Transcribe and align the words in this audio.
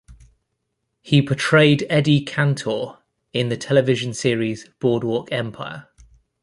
He 1.01 1.21
portrayed 1.21 1.85
Eddie 1.87 2.25
Cantor 2.25 2.97
in 3.33 3.49
the 3.49 3.55
television 3.55 4.15
series 4.15 4.67
"Boardwalk 4.79 5.31
Empire". 5.31 5.89